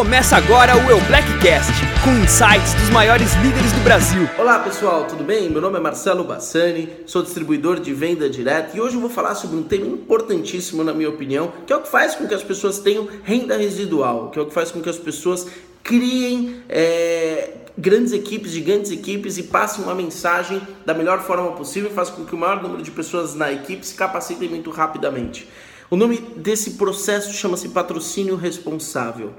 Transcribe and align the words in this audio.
Começa 0.00 0.34
agora 0.34 0.74
o 0.78 0.90
Eu 0.90 0.98
Blackcast, 1.02 1.74
com 2.02 2.24
insights 2.24 2.72
dos 2.72 2.88
maiores 2.88 3.34
líderes 3.34 3.70
do 3.70 3.80
Brasil. 3.80 4.26
Olá 4.38 4.58
pessoal, 4.60 5.04
tudo 5.04 5.22
bem? 5.22 5.50
Meu 5.50 5.60
nome 5.60 5.76
é 5.76 5.80
Marcelo 5.80 6.24
Bassani, 6.24 6.88
sou 7.04 7.22
distribuidor 7.22 7.78
de 7.78 7.92
venda 7.92 8.26
direta 8.26 8.74
e 8.74 8.80
hoje 8.80 8.94
eu 8.94 9.00
vou 9.02 9.10
falar 9.10 9.34
sobre 9.34 9.58
um 9.58 9.62
tema 9.62 9.86
importantíssimo 9.86 10.82
na 10.82 10.94
minha 10.94 11.10
opinião, 11.10 11.52
que 11.66 11.72
é 11.74 11.76
o 11.76 11.82
que 11.82 11.90
faz 11.90 12.14
com 12.14 12.26
que 12.26 12.32
as 12.32 12.42
pessoas 12.42 12.78
tenham 12.78 13.06
renda 13.24 13.58
residual, 13.58 14.30
que 14.30 14.38
é 14.38 14.42
o 14.42 14.46
que 14.46 14.54
faz 14.54 14.70
com 14.70 14.80
que 14.80 14.88
as 14.88 14.96
pessoas 14.96 15.46
criem 15.82 16.62
é, 16.66 17.50
grandes 17.76 18.14
equipes, 18.14 18.52
gigantes 18.52 18.90
equipes 18.90 19.36
e 19.36 19.42
passem 19.42 19.84
uma 19.84 19.94
mensagem 19.94 20.62
da 20.86 20.94
melhor 20.94 21.20
forma 21.20 21.52
possível 21.52 21.90
e 21.90 21.94
façam 21.94 22.14
com 22.14 22.24
que 22.24 22.34
o 22.34 22.38
maior 22.38 22.62
número 22.62 22.82
de 22.82 22.90
pessoas 22.90 23.34
na 23.34 23.52
equipe 23.52 23.86
se 23.86 23.94
capacitem 23.94 24.48
muito 24.48 24.70
rapidamente. 24.70 25.46
O 25.90 25.96
nome 25.96 26.16
desse 26.36 26.70
processo 26.78 27.34
chama-se 27.34 27.68
patrocínio 27.68 28.36
responsável. 28.36 29.34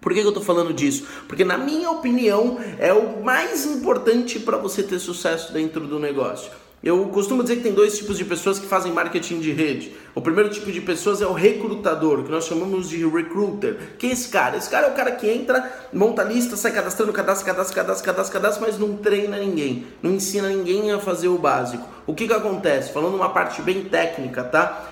Por 0.00 0.14
que, 0.14 0.20
eu 0.20 0.28
estou 0.28 0.42
falando 0.42 0.72
disso? 0.72 1.06
Porque, 1.28 1.44
na 1.44 1.58
minha 1.58 1.90
opinião, 1.90 2.58
é 2.78 2.92
o 2.92 3.22
mais 3.22 3.66
importante 3.66 4.38
para 4.38 4.56
você 4.56 4.82
ter 4.82 4.98
sucesso 4.98 5.52
dentro 5.52 5.86
do 5.86 5.98
negócio. 5.98 6.50
Eu 6.82 7.04
costumo 7.08 7.42
dizer 7.42 7.56
que 7.56 7.62
tem 7.62 7.74
dois 7.74 7.98
tipos 7.98 8.16
de 8.16 8.24
pessoas 8.24 8.58
que 8.58 8.66
fazem 8.66 8.90
marketing 8.90 9.38
de 9.38 9.52
rede. 9.52 9.92
O 10.14 10.22
primeiro 10.22 10.48
tipo 10.48 10.72
de 10.72 10.80
pessoas 10.80 11.20
é 11.20 11.26
o 11.26 11.34
recrutador, 11.34 12.22
que 12.22 12.30
nós 12.30 12.46
chamamos 12.46 12.88
de 12.88 13.06
recruiter. 13.06 13.96
Quem 13.98 14.08
é 14.08 14.12
esse 14.14 14.30
cara? 14.30 14.56
Esse 14.56 14.70
cara 14.70 14.86
é 14.86 14.90
o 14.90 14.94
cara 14.94 15.12
que 15.12 15.28
entra, 15.28 15.70
monta 15.92 16.22
a 16.22 16.24
lista, 16.24 16.56
sai 16.56 16.72
cadastrando, 16.72 17.12
cadastra, 17.12 17.44
cadastra, 17.44 17.76
cadastra, 17.76 18.06
cadastra, 18.06 18.40
cadastra, 18.40 18.66
mas 18.66 18.78
não 18.78 18.96
treina 18.96 19.36
ninguém, 19.36 19.84
não 20.02 20.12
ensina 20.12 20.48
ninguém 20.48 20.90
a 20.90 20.98
fazer 20.98 21.28
o 21.28 21.36
básico. 21.36 21.86
O 22.06 22.14
que, 22.14 22.26
que 22.26 22.32
acontece? 22.32 22.90
Falando 22.94 23.14
uma 23.14 23.28
parte 23.28 23.60
bem 23.60 23.84
técnica, 23.84 24.42
tá? 24.42 24.89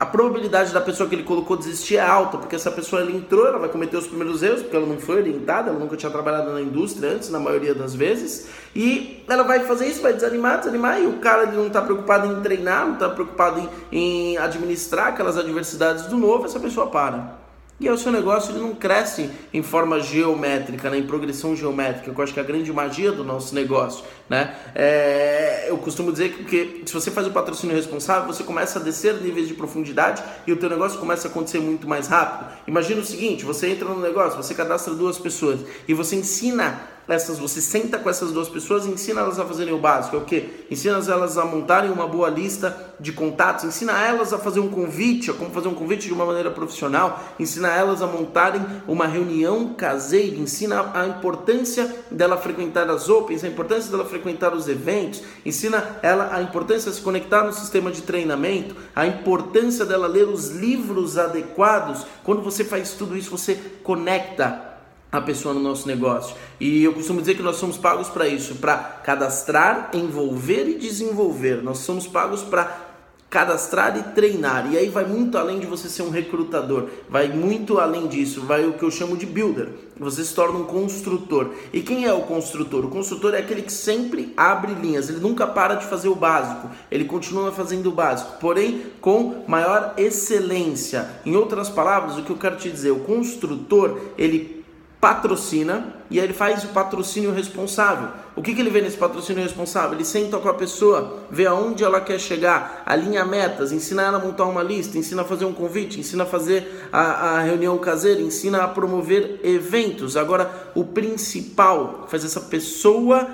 A 0.00 0.06
probabilidade 0.06 0.72
da 0.72 0.80
pessoa 0.80 1.06
que 1.06 1.14
ele 1.14 1.24
colocou 1.24 1.58
desistir 1.58 1.98
é 1.98 2.00
alta, 2.00 2.38
porque 2.38 2.56
essa 2.56 2.70
pessoa 2.70 3.02
ela 3.02 3.12
entrou, 3.12 3.46
ela 3.46 3.58
vai 3.58 3.68
cometer 3.68 3.98
os 3.98 4.06
primeiros 4.06 4.42
erros, 4.42 4.62
porque 4.62 4.74
ela 4.74 4.86
não 4.86 4.98
foi 4.98 5.16
orientada, 5.16 5.68
ela 5.68 5.78
nunca 5.78 5.94
tinha 5.94 6.10
trabalhado 6.10 6.50
na 6.50 6.62
indústria 6.62 7.10
antes, 7.10 7.28
na 7.28 7.38
maioria 7.38 7.74
das 7.74 7.94
vezes, 7.94 8.48
e 8.74 9.22
ela 9.28 9.42
vai 9.42 9.60
fazer 9.66 9.88
isso, 9.88 10.00
vai 10.00 10.14
desanimar, 10.14 10.60
desanimar, 10.60 10.98
e 11.02 11.06
o 11.06 11.18
cara 11.18 11.42
ele 11.42 11.56
não 11.58 11.66
está 11.66 11.82
preocupado 11.82 12.32
em 12.32 12.40
treinar, 12.40 12.86
não 12.86 12.94
está 12.94 13.10
preocupado 13.10 13.60
em, 13.92 14.32
em 14.32 14.38
administrar 14.38 15.08
aquelas 15.08 15.36
adversidades 15.36 16.06
do 16.06 16.16
novo, 16.16 16.46
essa 16.46 16.58
pessoa 16.58 16.86
para. 16.86 17.38
E 17.80 17.88
aí 17.88 17.94
o 17.94 17.96
seu 17.96 18.12
negócio 18.12 18.52
ele 18.52 18.60
não 18.60 18.74
cresce 18.74 19.30
em 19.54 19.62
forma 19.62 19.98
geométrica, 20.00 20.90
né, 20.90 20.98
em 20.98 21.06
progressão 21.06 21.56
geométrica, 21.56 22.12
que 22.12 22.20
eu 22.20 22.22
acho 22.22 22.34
que 22.34 22.38
é 22.38 22.42
a 22.42 22.46
grande 22.46 22.70
magia 22.70 23.10
do 23.10 23.24
nosso 23.24 23.54
negócio. 23.54 24.04
Né? 24.28 24.54
É, 24.74 25.64
eu 25.66 25.78
costumo 25.78 26.12
dizer 26.12 26.28
que 26.30 26.42
porque, 26.42 26.82
se 26.84 26.92
você 26.92 27.10
faz 27.10 27.26
o 27.26 27.30
patrocínio 27.30 27.74
responsável, 27.74 28.30
você 28.30 28.44
começa 28.44 28.78
a 28.78 28.82
descer 28.82 29.14
níveis 29.14 29.48
de 29.48 29.54
profundidade 29.54 30.22
e 30.46 30.52
o 30.52 30.58
teu 30.58 30.68
negócio 30.68 30.98
começa 30.98 31.26
a 31.26 31.30
acontecer 31.30 31.58
muito 31.58 31.88
mais 31.88 32.06
rápido. 32.06 32.50
Imagina 32.66 33.00
o 33.00 33.04
seguinte, 33.04 33.46
você 33.46 33.70
entra 33.70 33.88
no 33.88 33.98
negócio, 33.98 34.36
você 34.36 34.54
cadastra 34.54 34.92
duas 34.92 35.18
pessoas 35.18 35.60
e 35.88 35.94
você 35.94 36.16
ensina 36.16 36.82
essas, 37.08 37.38
você 37.38 37.60
senta 37.60 37.98
com 37.98 38.10
essas 38.10 38.30
duas 38.30 38.48
pessoas 38.48 38.84
e 38.84 38.90
ensina 38.90 39.22
elas 39.22 39.38
a 39.38 39.44
fazerem 39.44 39.72
o 39.72 39.78
básico. 39.78 40.16
É 40.16 40.18
o 40.18 40.24
que? 40.24 40.66
Ensina 40.70 40.98
elas 40.98 41.38
a 41.38 41.44
montarem 41.46 41.90
uma 41.90 42.06
boa 42.06 42.28
lista 42.28 42.89
de 43.00 43.12
contatos, 43.12 43.64
ensina 43.64 43.92
elas 44.06 44.32
a 44.32 44.38
fazer 44.38 44.60
um 44.60 44.68
convite, 44.68 45.30
a 45.30 45.34
como 45.34 45.50
fazer 45.50 45.68
um 45.68 45.74
convite 45.74 46.06
de 46.06 46.12
uma 46.12 46.26
maneira 46.26 46.50
profissional, 46.50 47.22
ensina 47.38 47.68
elas 47.68 48.02
a 48.02 48.06
montarem 48.06 48.64
uma 48.86 49.06
reunião 49.06 49.72
caseira, 49.74 50.36
ensina 50.36 50.90
a 50.94 51.06
importância 51.06 51.96
dela 52.10 52.36
frequentar 52.36 52.88
as 52.90 53.08
opens, 53.08 53.42
a 53.42 53.48
importância 53.48 53.90
dela 53.90 54.04
frequentar 54.04 54.54
os 54.54 54.68
eventos, 54.68 55.22
ensina 55.44 55.98
ela 56.02 56.30
a 56.32 56.42
importância 56.42 56.90
de 56.90 56.96
se 56.96 57.02
conectar 57.02 57.42
no 57.42 57.52
sistema 57.52 57.90
de 57.90 58.02
treinamento, 58.02 58.76
a 58.94 59.06
importância 59.06 59.86
dela 59.86 60.06
ler 60.06 60.28
os 60.28 60.50
livros 60.50 61.16
adequados. 61.16 62.04
Quando 62.22 62.42
você 62.42 62.64
faz 62.64 62.92
tudo 62.92 63.16
isso, 63.16 63.30
você 63.30 63.54
conecta 63.82 64.70
a 65.12 65.20
pessoa 65.20 65.52
no 65.52 65.60
nosso 65.60 65.88
negócio. 65.88 66.36
E 66.60 66.84
eu 66.84 66.92
costumo 66.92 67.20
dizer 67.20 67.34
que 67.34 67.42
nós 67.42 67.56
somos 67.56 67.76
pagos 67.76 68.08
para 68.08 68.28
isso, 68.28 68.56
para 68.56 68.76
cadastrar, 68.76 69.90
envolver 69.92 70.68
e 70.68 70.78
desenvolver. 70.78 71.62
Nós 71.62 71.78
somos 71.78 72.06
pagos 72.06 72.42
para 72.42 72.89
cadastrar 73.30 73.96
e 73.96 74.02
treinar. 74.12 74.70
E 74.72 74.76
aí 74.76 74.88
vai 74.88 75.04
muito 75.04 75.38
além 75.38 75.60
de 75.60 75.66
você 75.66 75.88
ser 75.88 76.02
um 76.02 76.10
recrutador, 76.10 76.88
vai 77.08 77.28
muito 77.28 77.78
além 77.78 78.08
disso, 78.08 78.42
vai 78.42 78.66
o 78.66 78.72
que 78.72 78.82
eu 78.82 78.90
chamo 78.90 79.16
de 79.16 79.24
builder. 79.24 79.68
Você 79.98 80.24
se 80.24 80.34
torna 80.34 80.58
um 80.58 80.64
construtor. 80.64 81.50
E 81.72 81.80
quem 81.80 82.06
é 82.06 82.12
o 82.12 82.22
construtor? 82.22 82.84
O 82.84 82.88
construtor 82.88 83.34
é 83.34 83.38
aquele 83.38 83.62
que 83.62 83.72
sempre 83.72 84.32
abre 84.36 84.74
linhas, 84.74 85.08
ele 85.08 85.20
nunca 85.20 85.46
para 85.46 85.76
de 85.76 85.86
fazer 85.86 86.08
o 86.08 86.14
básico, 86.16 86.68
ele 86.90 87.04
continua 87.04 87.52
fazendo 87.52 87.88
o 87.88 87.92
básico, 87.92 88.38
porém 88.40 88.82
com 89.00 89.44
maior 89.46 89.94
excelência. 89.96 91.08
Em 91.24 91.36
outras 91.36 91.68
palavras, 91.68 92.18
o 92.18 92.22
que 92.22 92.30
eu 92.30 92.38
quero 92.38 92.56
te 92.56 92.68
dizer, 92.68 92.90
o 92.90 93.00
construtor, 93.00 93.96
ele 94.18 94.59
patrocina 95.00 95.94
e 96.10 96.18
aí 96.18 96.26
ele 96.26 96.34
faz 96.34 96.62
o 96.64 96.68
patrocínio 96.68 97.32
responsável. 97.32 98.08
O 98.36 98.42
que, 98.42 98.54
que 98.54 98.60
ele 98.60 98.68
vê 98.68 98.82
nesse 98.82 98.98
patrocínio 98.98 99.42
responsável? 99.42 99.94
Ele 99.94 100.04
senta 100.04 100.36
com 100.38 100.48
a 100.48 100.54
pessoa, 100.54 101.20
vê 101.30 101.46
aonde 101.46 101.82
ela 101.82 102.00
quer 102.00 102.18
chegar, 102.18 102.82
alinha 102.84 103.24
metas, 103.24 103.72
ensina 103.72 104.02
ela 104.02 104.18
a 104.18 104.20
montar 104.20 104.44
uma 104.44 104.62
lista, 104.62 104.98
ensina 104.98 105.22
a 105.22 105.24
fazer 105.24 105.46
um 105.46 105.54
convite, 105.54 105.98
ensina 105.98 106.24
a 106.24 106.26
fazer 106.26 106.88
a, 106.92 107.00
a 107.00 107.40
reunião 107.40 107.78
caseira, 107.78 108.20
ensina 108.20 108.62
a 108.62 108.68
promover 108.68 109.40
eventos. 109.42 110.16
Agora, 110.16 110.70
o 110.74 110.84
principal 110.84 112.06
faz 112.08 112.22
essa 112.24 112.40
pessoa 112.40 113.28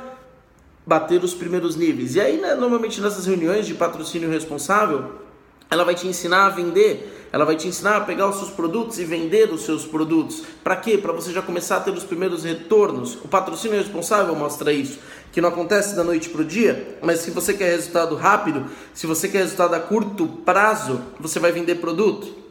bater 0.87 1.25
os 1.25 1.35
primeiros 1.35 1.75
níveis. 1.75 2.15
E 2.15 2.21
aí, 2.21 2.41
né, 2.41 2.55
normalmente 2.55 3.01
nessas 3.01 3.27
reuniões 3.27 3.67
de 3.67 3.75
patrocínio 3.75 4.31
responsável, 4.31 5.26
ela 5.71 5.85
vai 5.85 5.95
te 5.95 6.07
ensinar 6.07 6.47
a 6.47 6.51
vender 6.51 7.17
ela 7.37 7.45
vai 7.45 7.57
te 7.57 7.69
ensinar 7.69 7.97
a 7.97 8.01
pegar 8.01 8.29
os 8.29 8.37
seus 8.37 8.51
produtos 8.51 8.99
e 8.99 9.05
vender 9.05 9.53
os 9.53 9.63
seus 9.63 9.85
produtos. 9.85 10.43
Para 10.65 10.75
quê? 10.77 10.97
Para 10.97 11.13
você 11.13 11.33
já 11.33 11.43
começar 11.43 11.77
a 11.77 11.81
ter 11.81 11.91
os 11.91 12.03
primeiros 12.03 12.45
retornos. 12.45 13.17
O 13.17 13.29
patrocínio 13.29 13.77
responsável 13.77 14.35
mostra 14.35 14.73
isso, 14.73 14.99
que 15.33 15.41
não 15.41 15.51
acontece 15.51 15.95
da 15.95 16.03
noite 16.03 16.31
para 16.31 16.41
o 16.41 16.45
dia, 16.45 16.99
mas 17.03 17.21
se 17.21 17.31
você 17.31 17.53
quer 17.53 17.73
resultado 17.73 18.15
rápido, 18.15 18.65
se 18.95 19.07
você 19.07 19.29
quer 19.29 19.41
resultado 19.41 19.75
a 19.75 19.81
curto 19.81 20.27
prazo, 20.27 20.99
você 21.21 21.39
vai 21.39 21.53
vender 21.53 21.75
produto. 21.75 22.46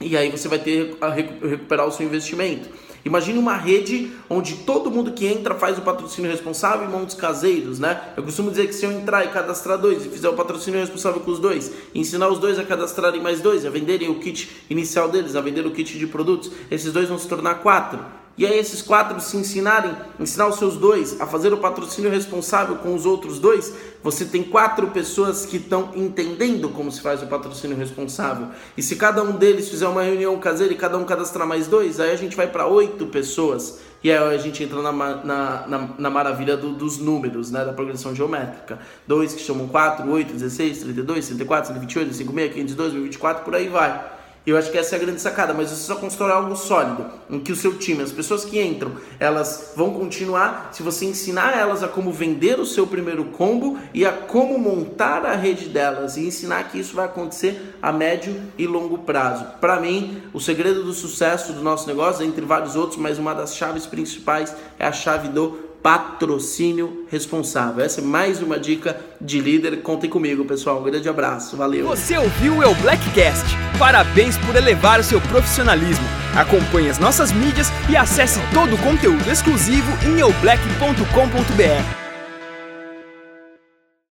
E 0.00 0.16
aí 0.16 0.30
você 0.30 0.46
vai 0.46 0.58
ter 0.60 0.96
a 1.00 1.08
recuperar 1.08 1.86
o 1.86 1.90
seu 1.90 2.06
investimento. 2.06 2.68
Imagine 3.04 3.38
uma 3.38 3.56
rede 3.56 4.12
onde 4.28 4.56
todo 4.58 4.90
mundo 4.90 5.12
que 5.12 5.26
entra 5.26 5.54
faz 5.54 5.78
o 5.78 5.82
patrocínio 5.82 6.30
responsável 6.30 6.88
e 6.88 6.90
montes 6.90 7.16
caseiros, 7.16 7.78
né? 7.78 8.00
Eu 8.16 8.22
costumo 8.22 8.50
dizer 8.50 8.66
que 8.66 8.74
se 8.74 8.84
eu 8.84 8.92
entrar 8.92 9.24
e 9.24 9.28
cadastrar 9.28 9.78
dois 9.78 10.04
e 10.04 10.08
fizer 10.08 10.28
o 10.28 10.34
patrocínio 10.34 10.78
responsável 10.78 11.20
com 11.20 11.30
os 11.30 11.38
dois, 11.38 11.72
ensinar 11.94 12.28
os 12.28 12.38
dois 12.38 12.58
a 12.58 12.64
cadastrarem 12.64 13.20
mais 13.20 13.40
dois, 13.40 13.64
a 13.64 13.70
venderem 13.70 14.08
o 14.08 14.20
kit 14.20 14.64
inicial 14.68 15.08
deles, 15.08 15.34
a 15.34 15.40
vender 15.40 15.66
o 15.66 15.70
kit 15.70 15.98
de 15.98 16.06
produtos, 16.06 16.50
esses 16.70 16.92
dois 16.92 17.08
vão 17.08 17.18
se 17.18 17.26
tornar 17.26 17.56
quatro. 17.56 17.98
E 18.38 18.46
aí 18.46 18.56
esses 18.56 18.80
quatro 18.80 19.20
se 19.20 19.36
ensinarem, 19.36 19.96
ensinar 20.18 20.46
os 20.46 20.58
seus 20.58 20.76
dois 20.76 21.20
a 21.20 21.26
fazer 21.26 21.52
o 21.52 21.56
patrocínio 21.56 22.08
responsável 22.08 22.76
com 22.76 22.94
os 22.94 23.04
outros 23.04 23.40
dois, 23.40 23.74
você 24.00 24.24
tem 24.24 24.44
quatro 24.44 24.86
pessoas 24.86 25.44
que 25.44 25.56
estão 25.56 25.90
entendendo 25.96 26.68
como 26.68 26.92
se 26.92 27.00
faz 27.00 27.20
o 27.20 27.26
patrocínio 27.26 27.76
responsável. 27.76 28.46
E 28.76 28.82
se 28.82 28.94
cada 28.94 29.24
um 29.24 29.32
deles 29.32 29.68
fizer 29.68 29.88
uma 29.88 30.04
reunião 30.04 30.38
caseira 30.38 30.72
e 30.72 30.76
cada 30.76 30.96
um 30.96 31.04
cadastrar 31.04 31.48
mais 31.48 31.66
dois, 31.66 31.98
aí 31.98 32.12
a 32.12 32.16
gente 32.16 32.36
vai 32.36 32.46
para 32.46 32.64
oito 32.64 33.06
pessoas. 33.06 33.80
E 34.04 34.12
aí 34.12 34.16
a 34.16 34.38
gente 34.38 34.62
entra 34.62 34.80
na, 34.80 34.92
na, 34.92 35.66
na, 35.66 35.88
na 35.98 36.10
maravilha 36.10 36.56
do, 36.56 36.72
dos 36.72 36.98
números, 36.98 37.50
né, 37.50 37.64
da 37.64 37.72
progressão 37.72 38.14
geométrica. 38.14 38.78
Dois 39.04 39.34
que 39.34 39.42
chamam 39.42 39.66
4, 39.66 40.08
8, 40.08 40.32
16, 40.32 40.78
32, 40.78 41.26
34, 41.26 41.66
128, 41.72 42.14
56, 42.14 42.54
502, 42.54 42.92
1024, 42.92 43.44
por 43.44 43.56
aí 43.56 43.68
vai. 43.68 44.16
Eu 44.48 44.56
acho 44.56 44.70
que 44.70 44.78
essa 44.78 44.96
é 44.96 44.98
a 44.98 45.00
grande 45.02 45.20
sacada, 45.20 45.52
mas 45.52 45.68
você 45.68 45.82
só 45.82 45.96
constrói 45.96 46.32
algo 46.32 46.56
sólido, 46.56 47.04
em 47.28 47.38
que 47.38 47.52
o 47.52 47.56
seu 47.56 47.76
time, 47.76 48.02
as 48.02 48.10
pessoas 48.10 48.46
que 48.46 48.58
entram, 48.58 48.92
elas 49.20 49.72
vão 49.76 49.92
continuar 49.92 50.70
se 50.72 50.82
você 50.82 51.04
ensinar 51.04 51.54
elas 51.58 51.82
a 51.82 51.88
como 51.88 52.10
vender 52.10 52.58
o 52.58 52.64
seu 52.64 52.86
primeiro 52.86 53.26
combo 53.26 53.78
e 53.92 54.06
a 54.06 54.12
como 54.12 54.58
montar 54.58 55.26
a 55.26 55.34
rede 55.34 55.68
delas 55.68 56.16
e 56.16 56.26
ensinar 56.26 56.64
que 56.64 56.78
isso 56.80 56.96
vai 56.96 57.04
acontecer 57.04 57.76
a 57.82 57.92
médio 57.92 58.40
e 58.56 58.66
longo 58.66 58.98
prazo. 58.98 59.44
Para 59.60 59.78
mim, 59.80 60.22
o 60.32 60.40
segredo 60.40 60.82
do 60.82 60.94
sucesso 60.94 61.52
do 61.52 61.62
nosso 61.62 61.86
negócio, 61.86 62.24
entre 62.24 62.46
vários 62.46 62.74
outros, 62.74 62.98
mas 62.98 63.18
uma 63.18 63.34
das 63.34 63.54
chaves 63.54 63.84
principais 63.84 64.56
é 64.78 64.86
a 64.86 64.92
chave 64.92 65.28
do 65.28 65.67
patrocínio 65.82 67.06
responsável. 67.10 67.84
Essa 67.84 68.00
é 68.00 68.04
mais 68.04 68.42
uma 68.42 68.58
dica 68.58 69.00
de 69.20 69.40
líder. 69.40 69.82
Contem 69.82 70.08
comigo, 70.08 70.44
pessoal. 70.44 70.80
Um 70.80 70.84
grande 70.84 71.08
abraço. 71.08 71.56
Valeu. 71.56 71.86
Você 71.86 72.16
ouviu 72.16 72.58
o 72.58 72.74
Blackcast? 72.76 73.44
Parabéns 73.78 74.36
por 74.38 74.56
elevar 74.56 75.00
o 75.00 75.04
seu 75.04 75.20
profissionalismo. 75.20 76.04
Acompanhe 76.36 76.90
as 76.90 76.98
nossas 76.98 77.32
mídias 77.32 77.68
e 77.88 77.96
acesse 77.96 78.40
todo 78.52 78.74
o 78.74 78.78
conteúdo 78.78 79.30
exclusivo 79.30 79.90
em 80.06 80.20
eublack.com.br. 80.20 81.97